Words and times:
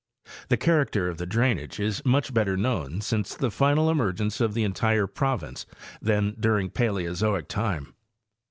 'The 0.47 0.57
character 0.57 1.09
of 1.09 1.19
the 1.19 1.27
drainage 1.27 1.79
is 1.79 2.03
much 2.03 2.33
better 2.33 2.57
known 2.57 3.01
since 3.01 3.35
the 3.35 3.51
final 3.51 3.87
emergence 3.87 4.41
of 4.41 4.55
the 4.55 4.63
entire 4.63 5.05
province 5.05 5.67
than 6.01 6.35
during 6.39 6.71
Paleozoic 6.71 7.47
time. 7.47 7.93